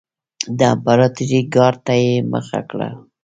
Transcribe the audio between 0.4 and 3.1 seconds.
د امپراتورۍ ګارډ ته یې مخه کړه.